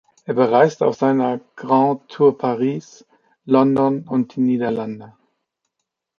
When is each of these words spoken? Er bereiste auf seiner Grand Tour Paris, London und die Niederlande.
Er 0.25 0.33
bereiste 0.33 0.83
auf 0.87 0.95
seiner 0.95 1.41
Grand 1.55 2.07
Tour 2.09 2.35
Paris, 2.35 3.05
London 3.45 4.07
und 4.07 4.35
die 4.35 4.39
Niederlande. 4.41 5.13